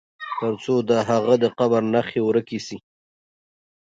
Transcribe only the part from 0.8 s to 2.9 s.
د هغه د قبر نښي ورکي سي.